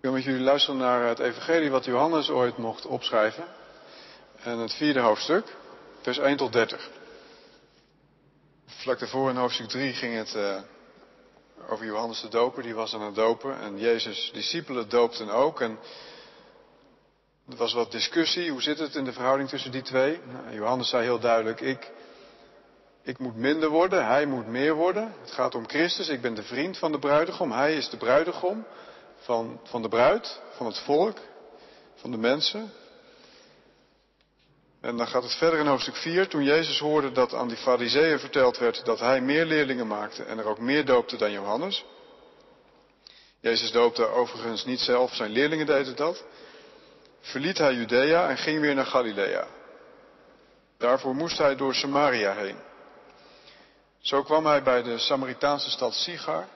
[0.00, 3.44] Ik wil met jullie luisteren naar het evangelie wat Johannes ooit mocht opschrijven.
[4.42, 5.56] En het vierde hoofdstuk,
[6.00, 6.90] vers 1 tot 30.
[8.66, 10.60] Vlak daarvoor in hoofdstuk 3 ging het uh,
[11.68, 13.60] over Johannes de Doper, die was aan het dopen.
[13.60, 15.60] En Jezus' discipelen doopten ook.
[15.60, 15.78] En
[17.48, 20.20] er was wat discussie, hoe zit het in de verhouding tussen die twee?
[20.32, 21.90] Nou, Johannes zei heel duidelijk, ik,
[23.02, 25.14] ik moet minder worden, hij moet meer worden.
[25.20, 28.66] Het gaat om Christus, ik ben de vriend van de bruidegom, hij is de bruidegom
[29.20, 31.18] van, van de bruid, van het volk,
[31.94, 32.72] van de mensen.
[34.80, 36.28] En dan gaat het verder in hoofdstuk 4.
[36.28, 40.38] Toen Jezus hoorde dat aan die fariseeën verteld werd dat hij meer leerlingen maakte en
[40.38, 41.84] er ook meer doopte dan Johannes.
[43.40, 46.24] Jezus doopte overigens niet zelf, zijn leerlingen deden dat.
[47.20, 49.46] Verliet hij Judea en ging weer naar Galilea.
[50.78, 52.56] Daarvoor moest hij door Samaria heen.
[54.00, 56.48] Zo kwam hij bij de Samaritaanse stad Sigar,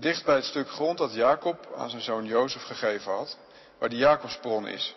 [0.00, 3.36] dicht bij het stuk grond dat Jacob aan zijn zoon Jozef gegeven had,
[3.78, 4.96] waar de Jacobsbron is.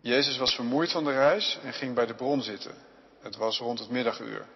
[0.00, 2.74] Jezus was vermoeid van de reis en ging bij de bron zitten.
[3.20, 4.46] Het was rond het middaguur.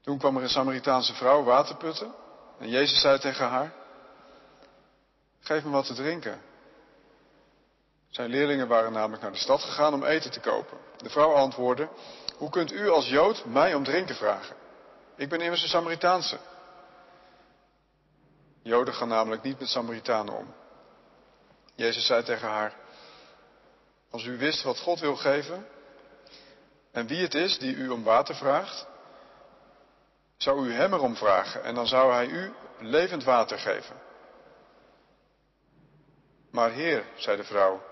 [0.00, 2.14] Toen kwam er een Samaritaanse vrouw water putten
[2.58, 3.72] en Jezus zei tegen haar,
[5.40, 6.40] geef me wat te drinken.
[8.10, 10.78] Zijn leerlingen waren namelijk naar de stad gegaan om eten te kopen.
[10.96, 11.88] De vrouw antwoordde,
[12.36, 14.56] hoe kunt u als Jood mij om drinken vragen?
[15.16, 16.38] Ik ben immers een Samaritaanse.
[18.62, 20.54] Joden gaan namelijk niet met Samaritanen om.
[21.74, 22.74] Jezus zei tegen haar,
[24.10, 25.66] als u wist wat God wil geven
[26.90, 28.86] en wie het is die u om water vraagt,
[30.36, 33.96] zou u hem erom vragen en dan zou hij u levend water geven.
[36.50, 37.82] Maar Heer, zei de vrouw,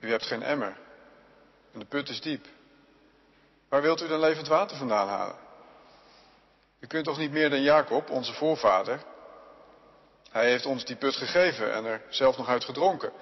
[0.00, 0.76] u hebt geen emmer
[1.72, 2.46] en de put is diep.
[3.68, 5.45] Waar wilt u dan levend water vandaan halen?
[6.80, 9.02] U kunt toch niet meer dan Jacob, onze voorvader?
[10.30, 13.12] Hij heeft ons die put gegeven en er zelf nog uit gedronken.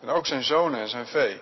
[0.00, 1.40] En ook zijn zonen en zijn vee.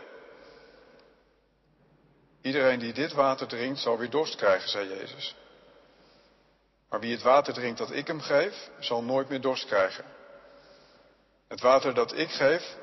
[2.42, 5.36] Iedereen die dit water drinkt zal weer dorst krijgen, zei Jezus.
[6.88, 10.04] Maar wie het water drinkt dat ik hem geef, zal nooit meer dorst krijgen.
[11.48, 12.76] Het water dat ik geef,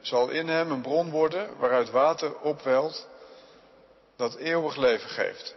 [0.00, 3.08] zal in hem een bron worden waaruit water opwelt
[4.16, 5.54] dat eeuwig leven geeft.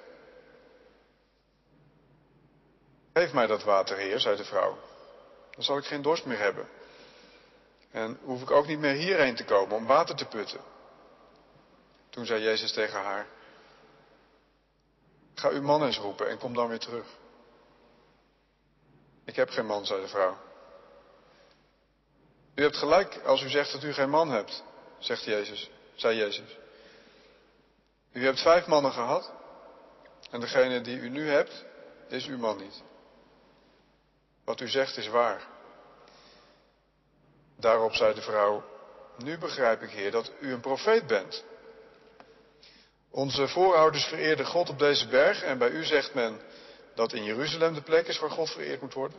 [3.17, 4.77] Geef mij dat water, Heer, zei de vrouw.
[5.51, 6.67] Dan zal ik geen dorst meer hebben.
[7.91, 10.59] En hoef ik ook niet meer hierheen te komen om water te putten.
[12.09, 13.27] Toen zei Jezus tegen haar:
[15.35, 17.05] Ga uw man eens roepen en kom dan weer terug.
[19.25, 20.37] Ik heb geen man, zei de vrouw.
[22.55, 24.63] U hebt gelijk als u zegt dat u geen man hebt,
[24.99, 26.57] zegt Jezus, zei Jezus.
[28.11, 29.31] U hebt vijf mannen gehad
[30.31, 31.65] en degene die u nu hebt,
[32.07, 32.83] is uw man niet.
[34.47, 35.47] Wat u zegt is waar.
[37.59, 38.63] Daarop zei de vrouw,
[39.17, 41.43] nu begrijp ik, Heer, dat u een profeet bent.
[43.09, 46.41] Onze voorouders vereerden God op deze berg en bij u zegt men
[46.95, 49.17] dat in Jeruzalem de plek is waar God vereerd moet worden.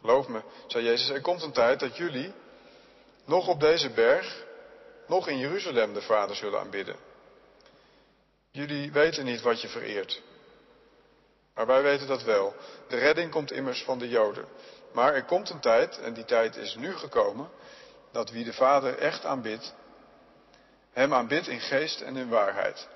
[0.00, 2.32] Geloof me, zei Jezus, er komt een tijd dat jullie
[3.24, 4.44] nog op deze berg,
[5.06, 6.96] nog in Jeruzalem de Vader zullen aanbidden.
[8.50, 10.22] Jullie weten niet wat je vereert.
[11.60, 12.54] Maar wij weten dat wel.
[12.88, 14.44] De redding komt immers van de Joden.
[14.92, 17.50] Maar er komt een tijd, en die tijd is nu gekomen,
[18.12, 19.74] dat wie de Vader echt aanbidt,
[20.92, 22.88] hem aanbidt in geest en in waarheid.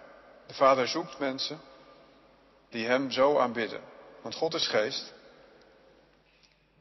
[0.46, 1.60] De Vader zoekt mensen
[2.68, 3.80] die hem zo aanbidden.
[4.22, 5.12] Want God is geest.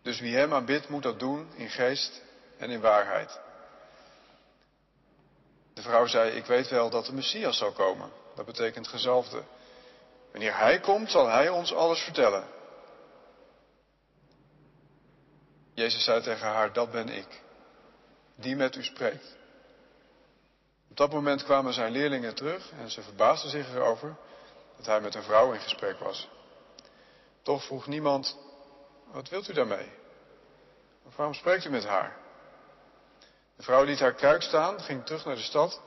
[0.01, 2.21] Dus wie hem aanbidt moet dat doen in geest
[2.57, 3.39] en in waarheid.
[5.73, 8.11] De vrouw zei, ik weet wel dat de Messias zal komen.
[8.35, 9.43] Dat betekent gezalfde.
[10.33, 12.47] Wanneer hij komt, zal hij ons alles vertellen.
[15.73, 17.41] Jezus zei tegen haar, dat ben ik,
[18.35, 19.35] die met u spreekt.
[20.89, 24.15] Op dat moment kwamen zijn leerlingen terug en ze verbaasden zich erover
[24.77, 26.29] dat hij met een vrouw in gesprek was.
[27.41, 28.37] Toch vroeg niemand,
[29.11, 29.91] wat wilt u daarmee?
[31.15, 32.17] waarom spreekt u met haar?
[33.55, 35.81] De vrouw liet haar kruik staan, ging terug naar de stad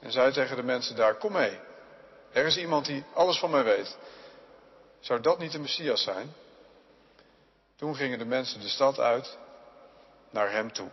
[0.00, 1.60] en zei tegen de mensen daar, kom mee.
[2.32, 3.96] Er is iemand die alles van mij weet.
[5.00, 6.32] Zou dat niet de Messias zijn?
[7.76, 9.38] Toen gingen de mensen de stad uit
[10.30, 10.88] naar hem toe.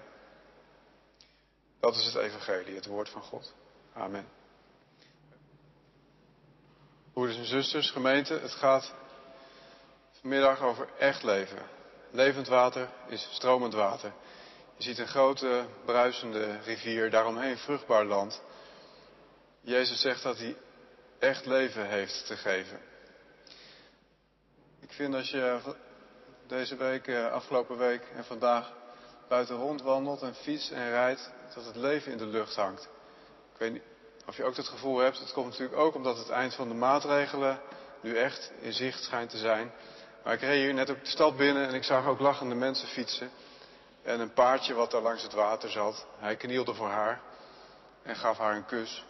[1.79, 3.53] Dat is het evangelie, het woord van God.
[3.93, 4.27] Amen.
[7.13, 8.93] Broeders en zusters, gemeente, het gaat
[10.19, 11.59] vanmiddag over echt leven.
[12.11, 14.13] Levend water is stromend water.
[14.77, 18.41] Je ziet een grote bruisende rivier, daaromheen vruchtbaar land.
[19.61, 20.55] Jezus zegt dat hij
[21.19, 22.79] echt leven heeft te geven.
[24.79, 25.59] Ik vind als je
[26.47, 28.73] deze week, eh, afgelopen week en vandaag
[29.27, 32.89] buiten rondwandelt en fiets en rijdt, dat het leven in de lucht hangt.
[33.53, 33.83] Ik weet niet
[34.27, 35.19] of je ook dat gevoel hebt.
[35.19, 37.59] Het komt natuurlijk ook omdat het eind van de maatregelen
[38.01, 39.71] nu echt in zicht schijnt te zijn.
[40.23, 42.87] Maar ik reed hier net ook de stad binnen en ik zag ook lachende mensen
[42.87, 43.29] fietsen.
[44.03, 46.05] En een paardje wat daar langs het water zat.
[46.17, 47.21] Hij knielde voor haar
[48.03, 49.05] en gaf haar een kus.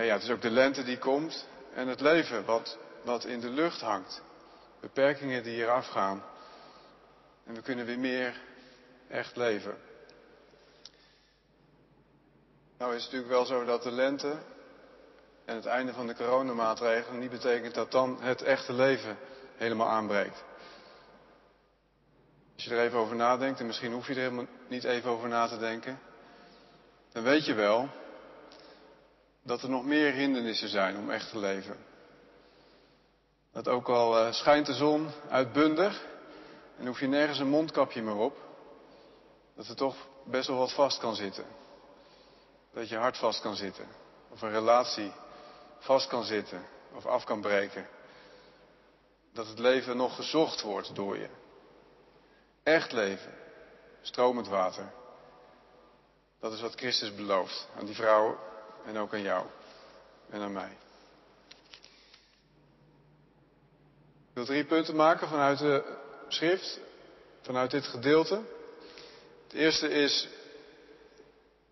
[0.00, 3.40] En ja, het is ook de lente die komt en het leven wat, wat in
[3.40, 4.22] de lucht hangt.
[4.80, 6.22] Beperkingen die hier afgaan.
[7.46, 8.40] En we kunnen weer meer
[9.08, 9.76] echt leven.
[12.78, 14.38] Nou is het natuurlijk wel zo dat de lente
[15.44, 19.18] en het einde van de coronamaatregelen niet betekent dat dan het echte leven
[19.56, 20.44] helemaal aanbreekt.
[22.54, 25.28] Als je er even over nadenkt, en misschien hoef je er helemaal niet even over
[25.28, 26.00] na te denken,
[27.12, 27.88] dan weet je wel
[29.42, 31.76] dat er nog meer hindernissen zijn om echt te leven.
[33.52, 36.04] Dat ook al eh, schijnt de zon uitbundig
[36.78, 38.36] en hoef je nergens een mondkapje meer op,
[39.56, 41.44] dat er toch best wel wat vast kan zitten.
[42.72, 43.86] Dat je hart vast kan zitten,
[44.28, 45.12] of een relatie
[45.78, 47.88] vast kan zitten of af kan breken.
[49.32, 51.28] Dat het leven nog gezocht wordt door je.
[52.62, 53.34] Echt leven,
[54.00, 54.92] stromend water.
[56.40, 58.38] Dat is wat Christus belooft aan die vrouw
[58.84, 59.46] en ook aan jou
[60.30, 60.76] en aan mij.
[64.30, 65.96] Ik wil drie punten maken vanuit de
[66.28, 66.80] schrift,
[67.42, 68.40] vanuit dit gedeelte.
[69.44, 70.28] Het eerste is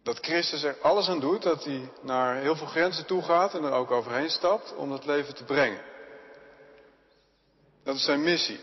[0.03, 3.65] dat Christus er alles aan doet, dat hij naar heel veel grenzen toe gaat en
[3.65, 5.83] er ook overheen stapt om het leven te brengen.
[7.85, 8.61] Dat is zijn missie.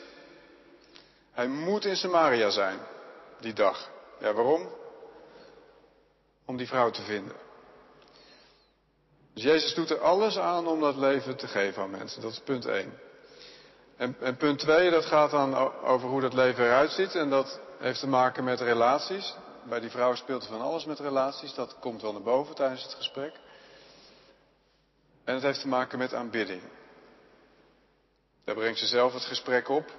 [1.31, 2.79] Hij moet in Samaria zijn,
[3.39, 3.89] die dag.
[4.19, 4.69] Ja, waarom?
[6.45, 7.44] Om die vrouw te vinden.
[9.35, 12.21] Dus Jezus doet er alles aan om dat leven te geven aan mensen.
[12.21, 12.93] Dat is punt 1.
[13.97, 17.15] En, en punt 2, dat gaat dan over hoe dat leven eruit ziet.
[17.15, 19.35] En dat heeft te maken met relaties.
[19.63, 21.53] Bij die vrouw speelt er van alles met relaties.
[21.53, 23.33] Dat komt wel naar boven tijdens het gesprek.
[25.23, 26.61] En het heeft te maken met aanbidding.
[28.45, 29.91] Daar brengt ze zelf het gesprek op.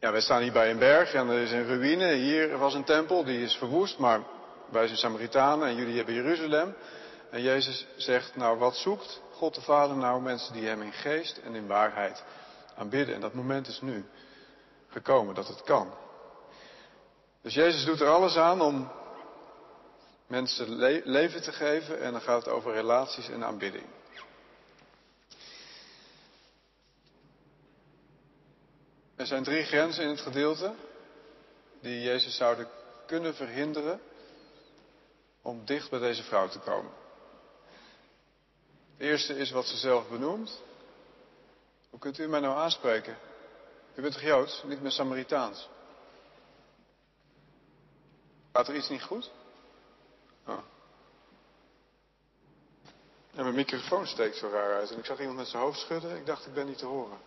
[0.00, 2.12] Ja, wij staan hier bij een berg en er is een ruïne.
[2.12, 4.20] Hier was een tempel, die is verwoest, maar
[4.70, 6.74] wij zijn Samaritanen en jullie hebben Jeruzalem.
[7.36, 11.38] En Jezus zegt, nou wat zoekt God de Vader nou mensen die Hem in geest
[11.38, 12.22] en in waarheid
[12.74, 13.14] aanbidden?
[13.14, 14.04] En dat moment is nu
[14.88, 15.94] gekomen dat het kan.
[17.42, 18.90] Dus Jezus doet er alles aan om
[20.26, 20.74] mensen
[21.04, 23.86] leven te geven en dan gaat het over relaties en aanbidding.
[29.16, 30.74] Er zijn drie grenzen in het gedeelte
[31.80, 32.68] die Jezus zouden
[33.06, 34.00] kunnen verhinderen
[35.42, 37.04] om dicht bij deze vrouw te komen.
[38.98, 40.62] Eerste is wat ze zelf benoemt.
[41.90, 43.16] Hoe kunt u mij nou aanspreken?
[43.94, 45.68] U bent toch Joods, niet meer Samaritaans?
[48.52, 49.30] Gaat er iets niet goed?
[50.46, 50.58] Oh.
[53.34, 54.90] En mijn microfoon steekt zo raar uit.
[54.90, 56.16] En ik zag iemand met zijn hoofd schudden.
[56.16, 57.18] Ik dacht, ik ben niet te horen.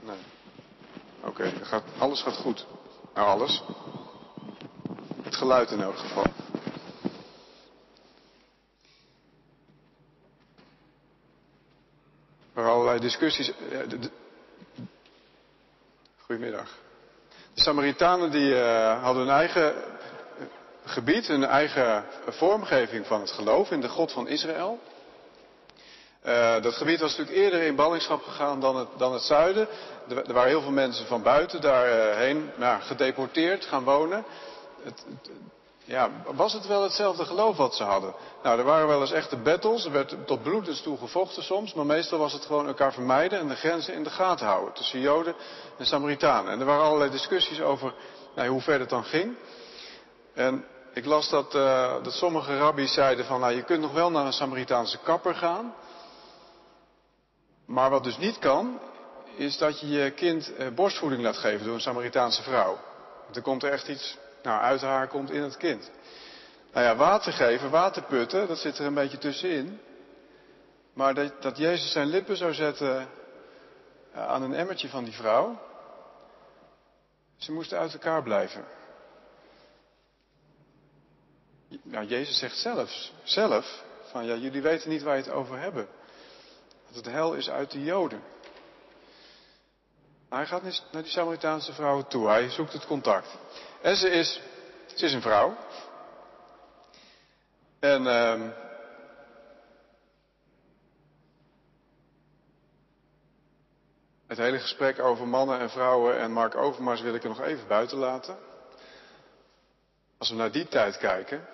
[0.00, 0.18] Nee.
[1.24, 1.52] Oké,
[1.98, 2.66] alles gaat goed.
[3.14, 3.62] Nou, alles.
[5.22, 6.24] Het geluid in elk geval.
[12.60, 13.52] Er allerlei discussies.
[16.18, 16.68] Goedemiddag.
[17.54, 19.74] De Samaritanen die uh, hadden hun eigen
[20.84, 24.78] gebied, hun eigen vormgeving van het geloof in de God van Israël.
[26.62, 29.68] Dat gebied was natuurlijk eerder in ballingschap gegaan dan het, dan het zuiden.
[30.08, 34.24] Er, waren heel veel mensen van buiten daarheen nou, gedeporteerd gaan wonen.
[34.82, 35.04] Het,
[35.84, 38.14] ja, was het wel hetzelfde geloof wat ze hadden?
[38.42, 39.84] Nou, er waren wel eens echte battles.
[39.84, 41.74] Er werd tot bloedens toe gevochten soms.
[41.74, 44.74] Maar meestal was het gewoon elkaar vermijden en de grenzen in de gaten houden.
[44.74, 45.34] Tussen Joden
[45.78, 46.52] en Samaritanen.
[46.52, 47.94] En er waren allerlei discussies over
[48.34, 49.36] nou, hoe ver het dan ging.
[50.34, 54.10] En ik las dat, uh, dat sommige rabbies zeiden van, nou, je kunt nog wel
[54.10, 55.74] naar een Samaritaanse kapper gaan.
[57.66, 58.78] Maar wat dus niet kan,
[59.36, 62.78] is dat je je kind eh, borstvoeding laat geven door een Samaritaanse vrouw.
[63.22, 65.90] Want er komt er echt iets nou, uit haar komt in het kind.
[66.72, 69.80] Nou ja, water geven, waterputten, dat zit er een beetje tussenin.
[70.92, 73.08] Maar dat, dat Jezus zijn lippen zou zetten
[74.12, 75.60] eh, aan een emmertje van die vrouw.
[77.36, 78.64] Ze moesten uit elkaar blijven.
[81.82, 85.88] Nou, Jezus zegt zelfs, zelf, van ja, jullie weten niet waar je het over hebben.
[86.86, 88.22] Dat het hel is uit de Joden.
[90.28, 92.28] Hij gaat naar die Samaritaanse vrouw toe.
[92.28, 93.38] Hij zoekt het contact.
[93.80, 94.40] En ze is,
[94.94, 95.56] is een vrouw.
[97.80, 98.50] En uh,
[104.30, 107.68] Het hele gesprek over mannen en vrouwen en Mark Overmars wil ik er nog even
[107.68, 108.36] buiten laten.
[110.18, 111.46] Als we naar die tijd kijken,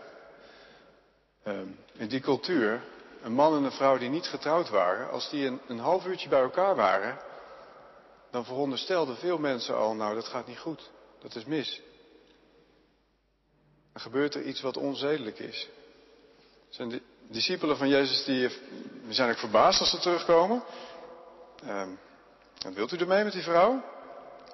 [1.43, 2.83] ehm, in die cultuur,
[3.23, 6.29] een man en een vrouw die niet getrouwd waren, als die een, een half uurtje
[6.29, 7.19] bij elkaar waren,
[8.31, 11.83] dan veronderstelden veel mensen al, nou dat gaat niet goed, dat is mis.
[13.97, 15.69] Gebeurt er iets wat onzedelijk is.
[16.69, 18.51] Zijn de discipelen van Jezus die
[19.09, 20.63] zijn ook verbaasd als ze terugkomen.
[21.63, 21.89] Ehm,
[22.63, 23.83] wat wilt u ermee met die vrouw?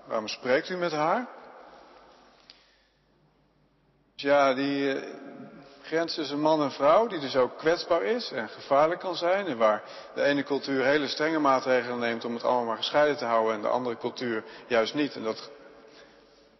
[0.07, 1.29] Waarom spreekt u met haar?
[4.15, 5.03] Dus ja, die uh,
[5.83, 9.47] grens tussen man en vrouw, die dus ook kwetsbaar is en gevaarlijk kan zijn.
[9.47, 9.83] En waar
[10.15, 13.63] de ene cultuur hele strenge maatregelen neemt om het allemaal maar gescheiden te houden en
[13.63, 15.15] de andere cultuur juist niet.
[15.15, 15.51] En dat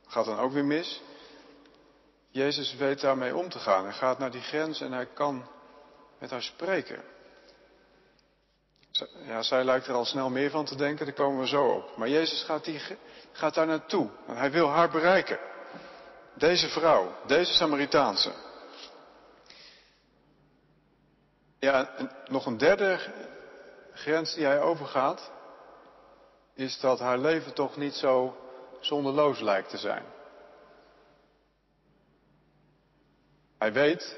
[0.07, 1.03] gaat dan ook weer mis.
[2.33, 3.85] Jezus weet daarmee om te gaan.
[3.85, 5.49] Hij gaat naar die grens en hij kan
[6.19, 7.03] met haar spreken.
[9.27, 11.97] Ja, zij lijkt er al snel meer van te denken, daar komen we zo op.
[11.97, 12.81] Maar Jezus gaat, die,
[13.33, 14.11] gaat daar naartoe.
[14.27, 15.39] En hij wil haar bereiken.
[16.35, 18.33] Deze vrouw, deze Samaritaanse.
[21.59, 21.95] Ja,
[22.27, 22.99] nog een derde
[23.93, 25.31] grens die hij overgaat,
[26.55, 28.37] is dat haar leven toch niet zo
[28.81, 30.05] zonderloos lijkt te zijn.
[33.63, 34.17] Hij weet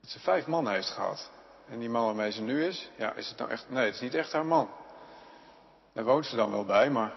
[0.00, 1.30] dat ze vijf mannen heeft gehad.
[1.68, 4.00] En die man waarmee ze nu is, ja, is het nou echt, nee, het is
[4.00, 4.70] niet echt haar man.
[5.92, 7.12] Daar woont ze dan wel bij, maar.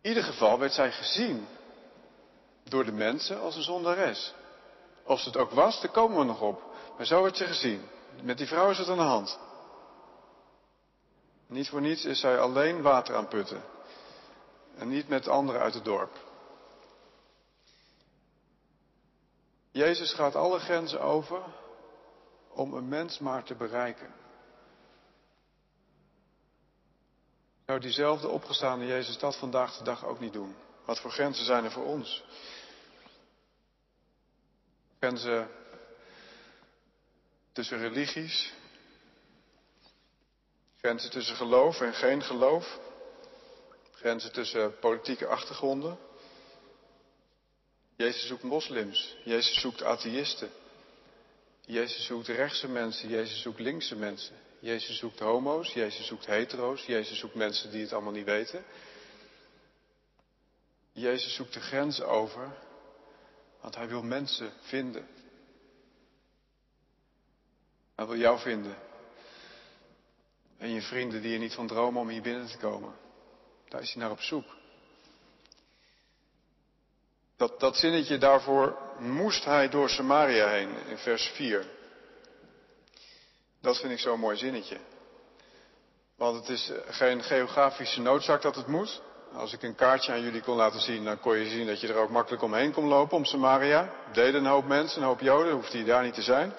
[0.00, 1.46] In ieder geval werd zij gezien
[2.62, 4.34] door de mensen als een zondares.
[5.04, 6.62] Of ze het ook was, daar komen we nog op.
[6.96, 7.88] Maar zo werd ze gezien.
[8.22, 9.38] Met die vrouw is het aan de hand.
[11.46, 13.62] Niet voor niets is zij alleen water aan putten.
[14.76, 16.23] En niet met anderen uit het dorp.
[19.74, 21.42] Jezus gaat alle grenzen over
[22.48, 24.14] om een mens maar te bereiken.
[27.66, 30.56] Zou diezelfde opgestaande Jezus dat vandaag de dag ook niet doen?
[30.84, 32.24] Wat voor grenzen zijn er voor ons?
[34.98, 35.48] Grenzen
[37.52, 38.52] tussen religies,
[40.76, 42.78] grenzen tussen geloof en geen geloof,
[43.92, 45.98] grenzen tussen politieke achtergronden.
[47.96, 50.50] Jezus zoekt moslims, Jezus zoekt atheïsten,
[51.66, 54.36] Jezus zoekt rechtse mensen, Jezus zoekt linkse mensen.
[54.64, 58.64] Jezus zoekt homo's, Jezus zoekt hetero's, Jezus zoekt mensen die het allemaal niet weten.
[60.92, 62.56] Jezus zoekt de grens over,
[63.60, 65.08] want hij wil mensen vinden.
[67.94, 68.76] Hij wil jou vinden.
[70.58, 72.94] En je vrienden die er niet van dromen om hier binnen te komen.
[73.68, 74.56] Daar is hij naar op zoek.
[77.36, 81.64] Dat, dat zinnetje daarvoor moest hij door Samaria heen in vers 4.
[83.60, 84.76] Dat vind ik zo'n mooi zinnetje.
[86.16, 89.02] Want het is geen geografische noodzaak dat het moet.
[89.32, 91.88] Als ik een kaartje aan jullie kon laten zien, dan kon je zien dat je
[91.88, 93.90] er ook makkelijk omheen kon lopen, om Samaria.
[94.12, 96.54] Deden een hoop mensen, een hoop Joden, hoeft hij daar niet te zijn.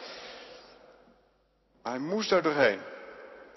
[1.83, 2.79] Hij moest daar doorheen.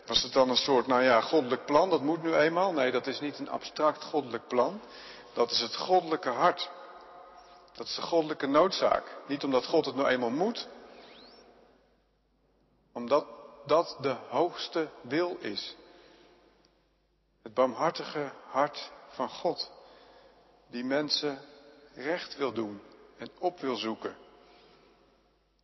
[0.06, 2.72] Was het dan een soort, nou ja, goddelijk plan, dat moet nu eenmaal?
[2.72, 4.80] Nee, dat is niet een abstract goddelijk plan.
[5.32, 6.70] Dat is het goddelijke hart.
[7.78, 9.16] Dat is de goddelijke noodzaak.
[9.26, 10.68] Niet omdat God het nou eenmaal moet,
[12.92, 13.26] omdat
[13.66, 15.76] dat de hoogste wil is.
[17.42, 19.70] Het barmhartige hart van God,
[20.70, 21.40] die mensen
[21.94, 22.82] recht wil doen
[23.18, 24.16] en op wil zoeken.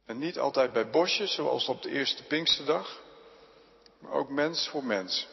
[0.07, 3.01] En niet altijd bij bosjes, zoals op de eerste Pinksterdag,
[3.99, 5.29] maar ook mens voor mens.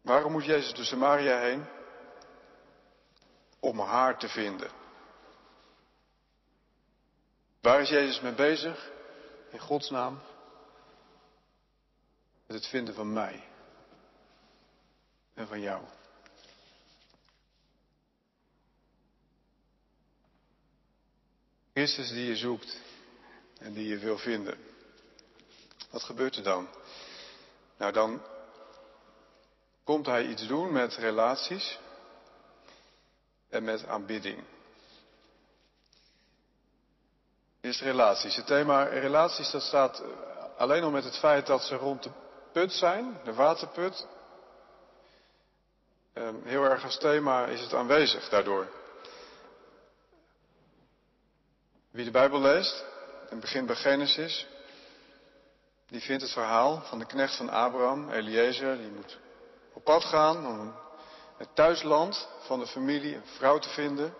[0.00, 1.66] Waarom moet Jezus de Samaria heen?
[3.60, 4.82] Om haar te vinden.
[7.64, 8.90] Waar is Jezus mee bezig?
[9.50, 10.20] In Gods naam.
[12.46, 13.44] Met het vinden van mij.
[15.34, 15.84] En van jou.
[21.72, 22.80] Christus die je zoekt
[23.58, 24.58] en die je wil vinden.
[25.90, 26.68] Wat gebeurt er dan?
[27.76, 28.22] Nou, dan
[29.84, 31.78] komt hij iets doen met relaties
[33.48, 34.53] en met aanbidding.
[37.64, 38.36] Is relaties.
[38.36, 40.06] Het thema relaties dat staat eh,
[40.56, 42.10] alleen al met het feit dat ze rond de
[42.52, 44.06] put zijn, de waterput.
[46.12, 48.68] Ehm, heel erg als thema is het aanwezig daardoor.
[51.90, 52.84] Wie de Bijbel leest,
[53.30, 54.46] en begint bij Genesis,
[55.86, 59.18] die vindt het verhaal van de knecht van Abraham, Eliezer, die moet
[59.72, 60.74] op pad gaan om
[61.36, 64.14] het thuisland van de familie een vrouw te vinden.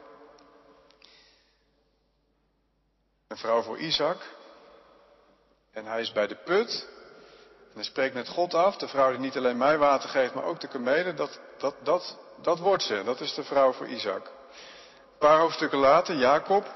[3.29, 4.19] Een vrouw voor Isaac.
[5.73, 6.89] En hij is bij de put.
[7.69, 10.45] En hij spreekt met God af, de vrouw die niet alleen mij water geeft, maar
[10.45, 13.03] ook de kamelen, dat, dat, dat, dat wordt ze.
[13.05, 14.27] Dat is de vrouw voor Isaac.
[14.27, 16.67] Een paar hoofdstukken later, Jacob,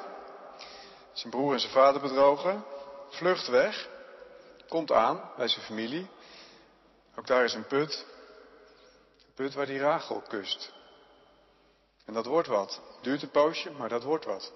[1.12, 2.64] zijn broer en zijn vader bedrogen,
[3.08, 3.88] vlucht weg,
[4.68, 6.08] komt aan bij zijn familie.
[7.16, 8.06] Ook daar is een put,
[9.26, 10.72] een put waar die Rachel kust.
[12.04, 12.80] En dat wordt wat.
[13.02, 14.52] Duurt een poosje, maar dat wordt wat.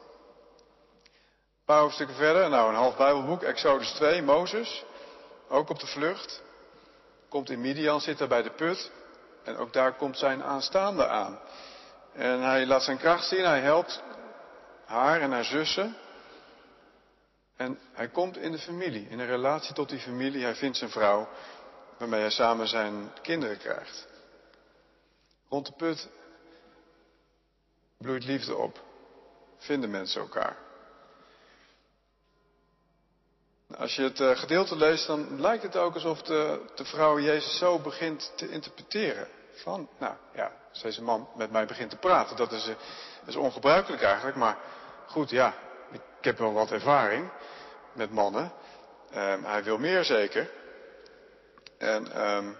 [1.62, 4.84] Een paar hoofdstukken verder, nou een half Bijbelboek, Exodus 2, Mozes,
[5.48, 6.42] ook op de vlucht.
[7.28, 8.90] Komt in Midian, zit daar bij de put.
[9.44, 11.38] En ook daar komt zijn aanstaande aan.
[12.12, 14.02] En hij laat zijn kracht zien, hij helpt
[14.84, 15.96] haar en haar zussen.
[17.56, 20.42] En hij komt in de familie, in een relatie tot die familie.
[20.42, 21.28] Hij vindt zijn vrouw,
[21.98, 24.08] waarmee hij samen zijn kinderen krijgt.
[25.48, 26.08] Rond de put
[27.98, 28.80] bloeit liefde op.
[29.58, 30.70] Vinden mensen elkaar.
[33.78, 37.58] Als je het eh, gedeelte leest, dan lijkt het ook alsof de, de vrouw Jezus
[37.58, 39.28] zo begint te interpreteren.
[39.54, 42.74] Van, nou ja, als deze man met mij begint te praten, dat is, eh,
[43.26, 44.36] is ongebruikelijk eigenlijk.
[44.36, 44.56] Maar
[45.06, 45.54] goed, ja,
[45.90, 47.30] ik heb wel wat ervaring
[47.92, 48.52] met mannen.
[49.14, 50.50] Um, hij wil meer zeker.
[51.78, 52.58] En um,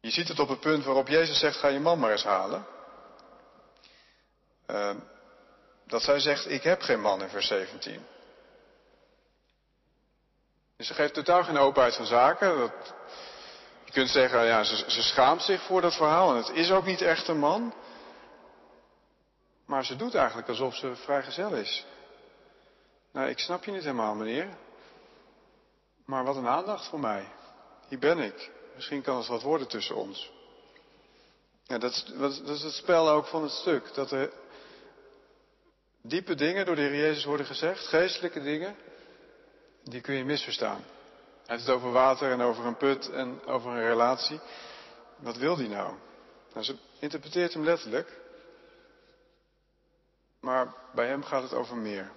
[0.00, 2.66] je ziet het op het punt waarop Jezus zegt, ga je man maar eens halen.
[4.66, 5.09] Um,
[5.90, 8.06] dat zij zegt, ik heb geen man in vers 17.
[10.76, 12.58] Dus ze geeft totaal geen openheid van zaken.
[12.58, 12.94] Dat,
[13.84, 16.84] je kunt zeggen, ja, ze, ze schaamt zich voor dat verhaal en het is ook
[16.84, 17.74] niet echt een man.
[19.66, 21.86] Maar ze doet eigenlijk alsof ze vrijgezel is.
[23.12, 24.48] Nou, ik snap je niet helemaal, meneer.
[26.06, 27.28] Maar wat een aandacht voor mij.
[27.88, 28.50] Hier ben ik.
[28.74, 30.30] Misschien kan het wat worden tussen ons.
[31.64, 33.94] Ja, dat, dat is het spel ook van het stuk.
[33.94, 34.32] Dat er
[36.02, 38.76] diepe dingen door de Heer Jezus worden gezegd, geestelijke dingen,
[39.84, 40.84] die kun je misverstaan.
[41.46, 44.40] Hij heeft het over water en over een put en over een relatie.
[45.16, 45.94] Wat wil die nou?
[46.52, 48.18] nou ze interpreteert hem letterlijk.
[50.40, 52.10] Maar bij hem gaat het over meer.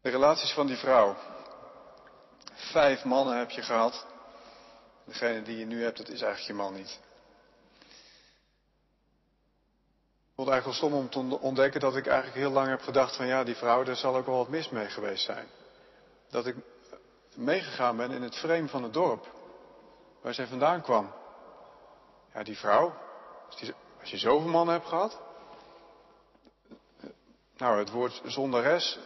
[0.00, 1.16] De relaties van die vrouw.
[2.54, 4.06] Vijf mannen heb je gehad.
[5.04, 7.00] Degene die je nu hebt, dat is eigenlijk je man niet.
[10.27, 13.16] Ik vond eigenlijk wel stom om te ontdekken dat ik eigenlijk heel lang heb gedacht
[13.16, 15.46] van ja, die vrouw, daar zal ook wel wat mis mee geweest zijn.
[16.30, 16.56] Dat ik
[17.34, 19.26] meegegaan ben in het frame van het dorp,
[20.22, 21.12] waar zij vandaan kwam.
[22.34, 22.94] Ja, die vrouw,
[24.00, 25.20] als, je zoveel mannen hebt gehad.
[27.56, 28.98] Nou, het woord zondares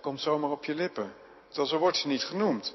[0.00, 1.14] komt zomaar op je lippen.
[1.46, 2.74] Terwijl zo wordt ze niet genoemd.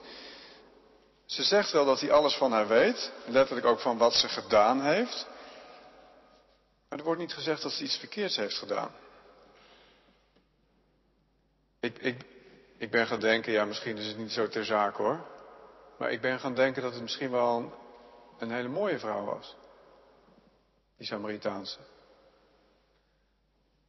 [1.26, 4.82] Ze zegt wel dat hij alles van haar weet, letterlijk ook van wat ze gedaan
[4.82, 5.28] heeft.
[6.90, 8.92] Maar er wordt niet gezegd dat ze iets verkeerds heeft gedaan.
[11.80, 12.26] Ik, ik,
[12.78, 15.26] ik ben gaan denken, ja misschien is het niet zo ter zake hoor.
[15.98, 17.74] Maar ik ben gaan denken dat het misschien wel
[18.38, 19.56] een, hele mooie vrouw was.
[20.98, 21.80] Die Samaritaanse.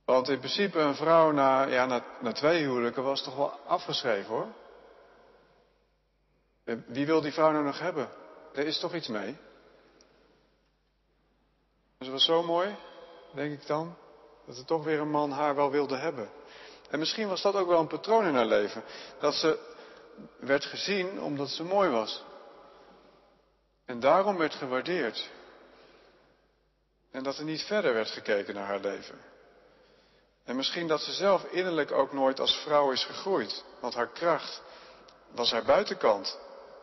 [0.04, 4.34] Want in principe een vrouw na, ja, na, na twee huwelijken was toch wel afgeschreven
[4.34, 4.48] hoor.
[6.86, 8.10] Wie wil die vrouw nou nog hebben?
[8.54, 9.36] Er is toch iets mee.
[11.98, 12.76] Ze was zo mooi
[13.34, 13.96] denk ik dan.
[14.46, 16.30] Dat er toch weer een man haar wel wilde hebben.
[16.90, 18.82] En misschien was dat ook wel een patroon in haar leven.
[19.18, 19.58] Dat ze
[20.38, 22.24] werd gezien omdat ze mooi was.
[23.84, 25.30] En daarom werd gewaardeerd.
[27.10, 29.18] En dat er niet verder werd gekeken naar haar leven.
[30.44, 33.64] En misschien dat ze zelf innerlijk ook nooit als vrouw is gegroeid.
[33.80, 34.62] Want haar kracht
[35.34, 36.38] was haar buitenkant.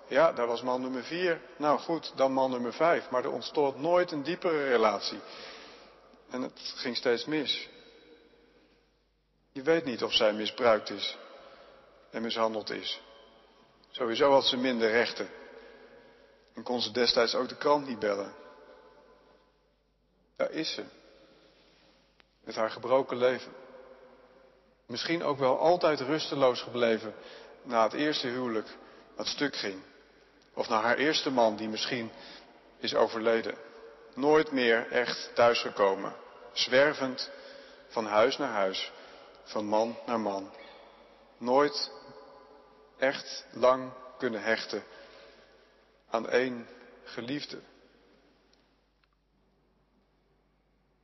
[0.08, 1.42] Ja, daar was man nummer vier.
[1.58, 3.10] Nou goed, dan man nummer vijf.
[3.10, 5.20] Maar er ontstond nooit een diepere relatie.
[6.30, 7.70] En het ging steeds mis.
[9.52, 11.18] Je weet niet of zij misbruikt is
[12.12, 13.02] en mishandeld is.
[13.90, 15.30] Sowieso had ze minder rechten.
[16.54, 18.34] En kon ze destijds ook de krant niet bellen.
[20.36, 20.84] Daar is ze.
[22.44, 23.54] Met haar gebroken leven.
[24.86, 27.14] Misschien ook wel altijd rusteloos gebleven
[27.64, 28.68] na het eerste huwelijk
[29.16, 29.82] wat stuk ging.
[30.54, 32.12] Of na haar eerste man die misschien
[32.78, 33.58] is overleden
[34.18, 36.16] nooit meer echt thuisgekomen.
[36.52, 37.32] Zwervend
[37.88, 38.92] van huis naar huis,
[39.44, 40.52] van man naar man.
[41.38, 41.92] Nooit
[42.98, 44.84] echt lang kunnen hechten
[46.10, 46.68] aan één
[47.04, 47.62] geliefde.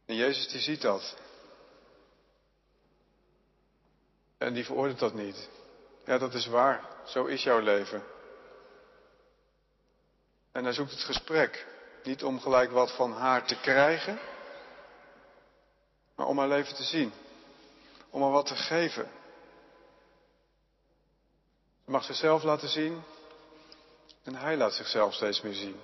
[0.06, 1.16] En Jezus die ziet dat.
[4.38, 5.50] En die veroordeelt dat niet.
[6.06, 6.90] Ja, dat is waar.
[7.06, 8.04] Zo is jouw leven.
[10.52, 11.73] En hij zoekt het gesprek.
[12.04, 14.20] Niet om gelijk wat van haar te krijgen,
[16.16, 17.14] maar om haar leven te zien.
[18.10, 19.12] Om haar wat te geven.
[21.86, 23.04] Ze mag zichzelf laten zien
[24.24, 25.80] en hij laat zichzelf steeds meer zien.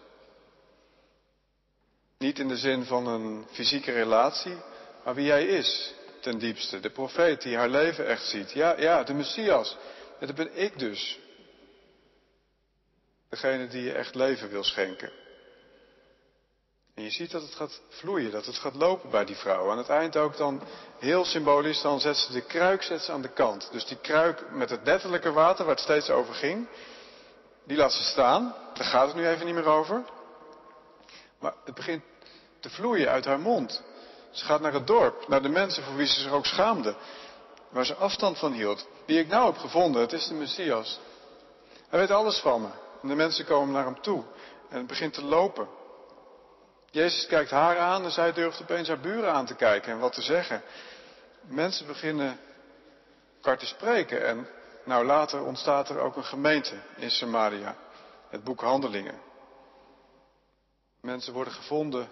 [2.18, 4.58] Niet in de zin van een fysieke relatie,
[5.04, 6.80] maar wie hij is ten diepste.
[6.80, 8.52] De profeet die haar leven echt ziet.
[8.52, 9.78] Ja, ja, de Messias.
[10.20, 11.20] En dat ben ik dus.
[13.30, 15.12] Degene die je echt leven wil schenken.
[17.00, 19.72] En je ziet dat het gaat vloeien, dat het gaat lopen bij die vrouw.
[19.72, 20.62] Aan het eind ook dan,
[20.98, 23.70] heel symbolisch, dan zet ze de kruik zet ze aan de kant.
[23.72, 26.68] Dus die kruik met het letterlijke water, waar het steeds over ging,
[27.64, 28.56] die laat ze staan.
[28.74, 30.04] Daar gaat het nu even niet meer over.
[31.40, 32.04] Maar het begint
[32.60, 33.84] te vloeien uit haar mond.
[34.32, 36.96] Ze gaat naar het dorp, naar de mensen voor wie ze zich ook schaamde.
[37.70, 38.88] Waar ze afstand van hield.
[39.06, 41.00] Die ik nou heb gevonden, het is de Messias.
[41.90, 42.70] Hij weet alles van me.
[43.02, 44.24] En de mensen komen naar hem toe.
[44.70, 45.79] En het begint te lopen.
[46.92, 50.14] Jezus kijkt haar aan en zij durft opeens haar buren aan te kijken en wat
[50.14, 50.62] te zeggen.
[51.42, 52.40] Mensen beginnen
[53.36, 54.48] elkaar te spreken en
[54.84, 57.76] nou later ontstaat er ook een gemeente in Samaria.
[58.30, 59.22] Het boek Handelingen.
[61.02, 62.10] Mensen worden gevonden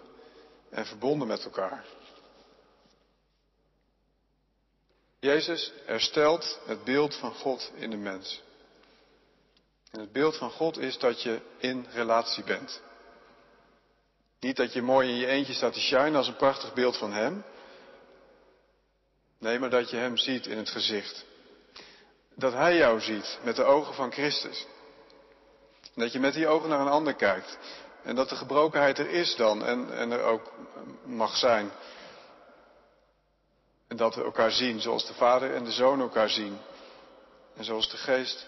[0.70, 1.84] en verbonden met elkaar.
[5.20, 8.42] Jezus herstelt het beeld van God in de mens.
[9.92, 12.82] En het beeld van God is dat je in relatie bent.
[14.40, 17.14] Niet dat je mooi in je eentje staat te shine als een prachtig beeld van
[17.14, 17.44] Hem.
[19.40, 21.26] Nee, maar dat je Hem ziet in het gezicht.
[22.36, 24.66] Dat Hij jou ziet met de ogen van Christus.
[25.96, 27.58] dat je met die ogen naar een ander kijkt.
[28.04, 30.54] En dat de gebrokenheid er is dan en, en er ook
[31.06, 31.72] mag zijn.
[33.88, 36.58] En dat we elkaar zien zoals de Vader en de Zoon elkaar zien.
[37.56, 38.48] En zoals de Geest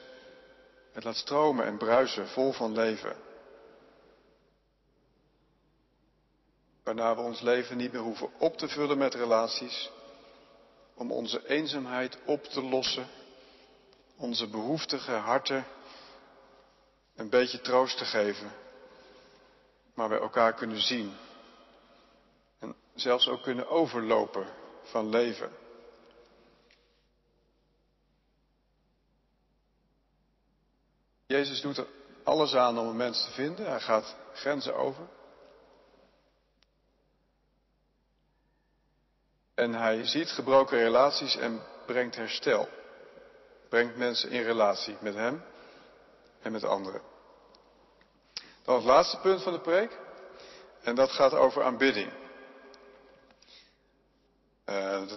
[0.94, 3.16] het laat stromen en bruisen, vol van leven.
[6.90, 9.92] Waarna we ons leven niet meer hoeven op te vullen met relaties.
[10.94, 13.08] Om onze eenzaamheid op te lossen.
[14.18, 15.66] Onze behoeftige harten
[17.16, 18.52] een beetje troost te geven.
[19.94, 21.14] Maar we elkaar kunnen zien.
[22.60, 24.48] En zelfs ook kunnen overlopen
[24.84, 25.52] van leven.
[31.26, 31.88] Jezus doet er
[32.24, 33.66] alles aan om een mens te vinden.
[33.66, 35.18] Hij gaat grenzen over.
[39.60, 42.70] En hij ziet gebroken relaties en brengt herstel.
[43.70, 45.44] Brengt mensen in relatie met hem
[46.42, 47.02] en met anderen.
[48.64, 49.98] Dan het laatste punt van de preek.
[50.82, 52.12] En dat gaat over aanbidding.
[54.66, 55.12] Uh,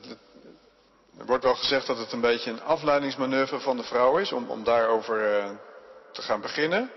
[1.19, 4.51] er wordt wel gezegd dat het een beetje een afleidingsmanoeuvre van de vrouw is om,
[4.51, 5.51] om daarover uh,
[6.13, 6.91] te gaan beginnen.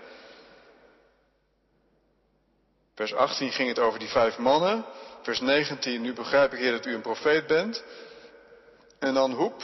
[2.94, 4.84] Vers 18 ging het over die vijf mannen.
[5.26, 7.84] Vers 19, nu begrijp ik heer dat u een profeet bent.
[8.98, 9.62] En dan hoep.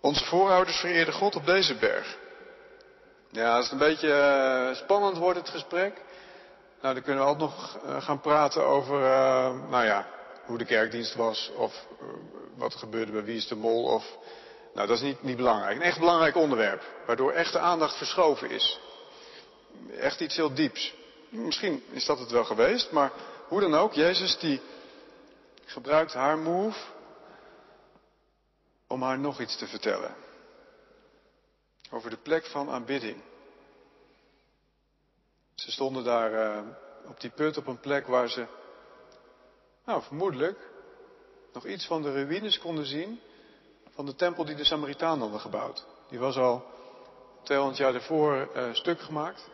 [0.00, 2.16] Onze voorouders vereerden God op deze berg.
[3.30, 6.02] Ja, als het een beetje uh, spannend wordt het gesprek.
[6.82, 10.06] Nou, dan kunnen we altijd nog uh, gaan praten over, uh, nou ja,
[10.44, 11.50] hoe de kerkdienst was.
[11.56, 11.86] Of
[12.56, 13.84] wat er gebeurde bij Wie is de Mol.
[13.84, 14.04] Of,
[14.74, 15.76] nou, dat is niet, niet belangrijk.
[15.76, 16.82] Een echt belangrijk onderwerp.
[17.06, 18.80] Waardoor echt de aandacht verschoven is.
[19.98, 20.94] Echt iets heel dieps.
[21.28, 23.12] Misschien is dat het wel geweest, maar
[23.48, 24.60] hoe dan ook, Jezus die
[25.64, 26.78] gebruikt haar move
[28.86, 30.14] om haar nog iets te vertellen.
[31.90, 33.22] Over de plek van aanbidding.
[35.54, 36.62] Ze stonden daar uh,
[37.06, 38.46] op die put op een plek waar ze,
[39.84, 40.58] nou vermoedelijk,
[41.52, 43.20] nog iets van de ruïnes konden zien
[43.90, 45.86] van de tempel die de Samaritanen hadden gebouwd.
[46.08, 46.64] Die was al
[47.42, 49.48] 200 jaar ervoor uh, stuk gemaakt.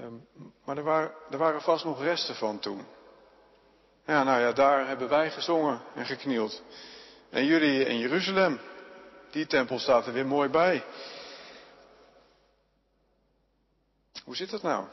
[0.00, 0.26] Um,
[0.64, 2.86] maar er waren, er waren vast nog resten van toen.
[4.06, 6.62] Ja, nou ja, daar hebben wij gezongen en geknield.
[7.30, 8.60] En jullie in Jeruzalem,
[9.30, 10.84] die tempel staat er weer mooi bij.
[14.24, 14.86] Hoe zit dat nou?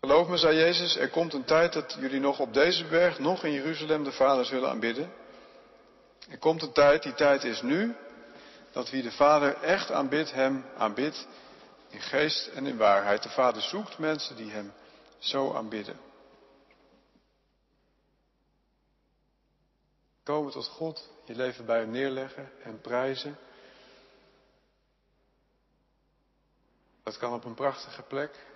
[0.00, 3.44] Geloof me, zei Jezus, er komt een tijd dat jullie nog op deze berg, nog
[3.44, 5.12] in Jeruzalem, de Vader zullen aanbidden.
[6.30, 7.96] Er komt een tijd, die tijd is nu,
[8.72, 11.26] dat wie de Vader echt aanbidt, hem aanbidt
[11.88, 13.22] in geest en in waarheid.
[13.22, 14.72] De Vader zoekt mensen die Hem
[15.18, 16.00] zo aanbidden.
[20.22, 23.38] Komen tot God, je leven bij Hem neerleggen en prijzen.
[27.02, 28.46] Dat kan op een prachtige plek.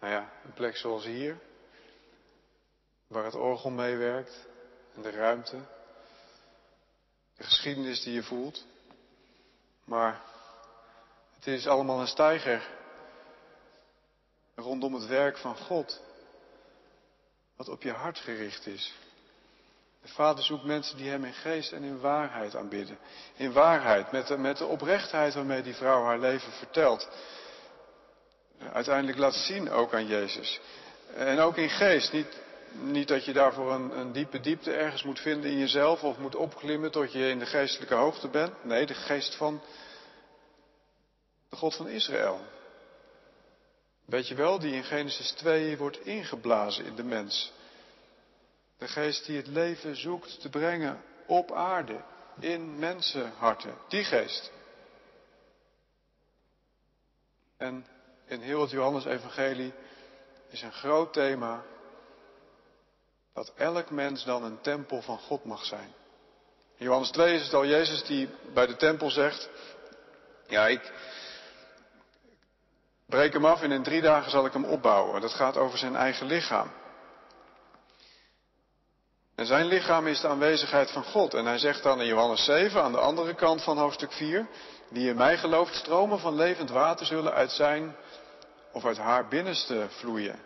[0.00, 1.38] Nou ja, een plek zoals hier.
[3.06, 4.46] Waar het orgel meewerkt
[4.94, 5.56] en de ruimte.
[7.36, 8.66] De geschiedenis die je voelt.
[9.84, 10.22] Maar
[11.38, 12.62] het is allemaal een stijger
[14.54, 16.00] rondom het werk van God,
[17.56, 18.94] wat op je hart gericht is.
[20.02, 22.98] De De Vader zoekt mensen die Hem in geest en in waarheid aanbidden.
[23.36, 27.08] In waarheid, met de, met de oprechtheid waarmee die vrouw haar leven vertelt.
[28.72, 30.60] Uiteindelijk laat zien ook aan Jezus.
[31.14, 32.12] En ook in geest.
[32.12, 32.36] Niet,
[32.72, 36.36] niet dat je daarvoor een, een diepe diepte ergens moet vinden in jezelf of moet
[36.36, 38.64] opklimmen tot je in de geestelijke hoogte bent.
[38.64, 39.62] Nee, de geest van
[41.48, 42.40] de God van Israël.
[44.04, 47.52] Weet je wel, die in Genesis 2 wordt ingeblazen in de mens.
[48.78, 52.04] De geest die het leven zoekt te brengen op aarde,
[52.40, 53.78] in mensenharten.
[53.88, 54.50] Die geest.
[57.56, 57.86] En
[58.26, 59.72] in heel het Johannes-evangelie
[60.48, 61.64] is een groot thema
[63.32, 65.94] dat elk mens dan een tempel van God mag zijn.
[66.76, 69.48] In Johannes 2 is het al Jezus die bij de tempel zegt,
[70.46, 70.92] ja ik
[73.08, 75.20] breek hem af en in drie dagen zal ik hem opbouwen.
[75.20, 76.70] Dat gaat over zijn eigen lichaam.
[79.34, 81.34] En zijn lichaam is de aanwezigheid van God.
[81.34, 84.46] En hij zegt dan in Johannes 7, aan de andere kant van hoofdstuk 4,
[84.90, 87.96] die in mij gelooft, stromen van levend water zullen uit zijn
[88.72, 90.40] of uit haar binnenste vloeien.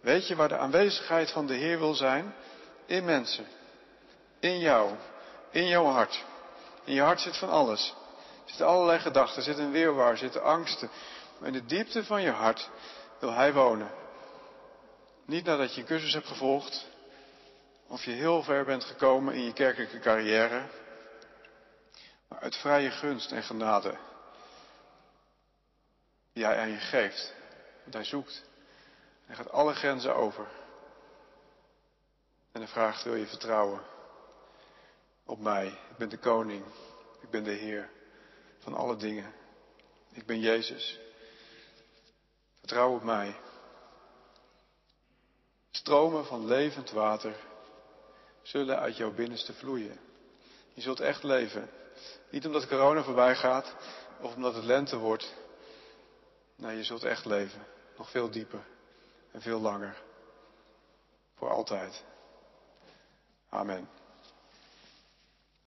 [0.00, 2.34] Weet je waar de aanwezigheid van de Heer wil zijn?
[2.86, 3.46] In mensen.
[4.40, 4.90] In jou.
[5.50, 6.24] In jouw hart.
[6.84, 7.94] In je hart zit van alles.
[8.44, 10.90] Er zitten allerlei gedachten, er zit een weerwaar, er zitten angsten.
[11.44, 12.70] In de diepte van je hart
[13.18, 13.90] wil Hij wonen.
[15.24, 16.86] Niet nadat je een cursus hebt gevolgd,
[17.86, 20.66] of je heel ver bent gekomen in je kerkelijke carrière,
[22.28, 23.96] maar uit vrije gunst en genade
[26.32, 27.34] die Hij aan je geeft.
[27.82, 28.44] Want Hij zoekt.
[29.26, 30.46] Hij gaat alle grenzen over.
[32.52, 33.80] En hij vraagt, wil je vertrouwen
[35.24, 35.66] op mij?
[35.66, 36.64] Ik ben de koning.
[37.20, 37.90] Ik ben de Heer
[38.58, 39.32] van alle dingen.
[40.12, 41.03] Ik ben Jezus.
[42.64, 43.36] Vertrouw op mij.
[45.70, 47.36] Stromen van levend water
[48.42, 49.98] zullen uit jouw binnenste vloeien.
[50.72, 51.70] Je zult echt leven.
[52.30, 53.74] Niet omdat corona voorbij gaat
[54.20, 55.34] of omdat het lente wordt.
[56.56, 57.66] Nee, je zult echt leven.
[57.96, 58.66] Nog veel dieper
[59.30, 60.02] en veel langer.
[61.34, 62.04] Voor altijd.
[63.48, 63.88] Amen.